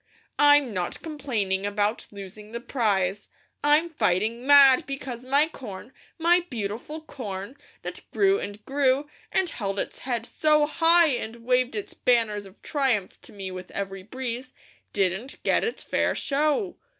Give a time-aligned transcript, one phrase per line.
[0.39, 3.27] "I'm not complaining about losing the prize;
[3.63, 9.77] I'm fighting mad because my corn, my beautiful corn, that grew and grew, and held
[9.77, 14.53] its head so high, and waved its banners of triumph to me with every breeze,
[14.91, 16.77] didn't get its fair show.